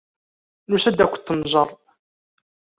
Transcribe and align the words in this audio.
Nusa-d 0.69 0.99
ad 1.03 1.09
kent-nẓer. 1.11 1.69